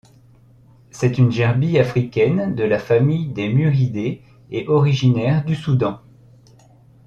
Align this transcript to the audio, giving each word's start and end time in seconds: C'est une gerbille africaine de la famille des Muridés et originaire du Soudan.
C'est 0.89 1.19
une 1.19 1.31
gerbille 1.31 1.77
africaine 1.77 2.55
de 2.55 2.63
la 2.63 2.79
famille 2.79 3.27
des 3.31 3.53
Muridés 3.53 4.23
et 4.49 4.67
originaire 4.67 5.45
du 5.45 5.53
Soudan. 5.53 6.01